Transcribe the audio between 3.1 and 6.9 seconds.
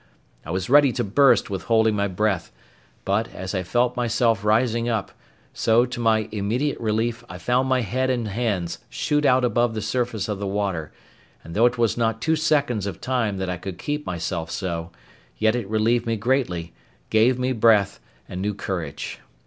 as I felt myself rising up, so, to my immediate